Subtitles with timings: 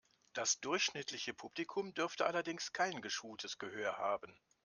[0.33, 4.35] Das durchschnittliche Publikum dürfte allerdings kein geschultes Gehör haben.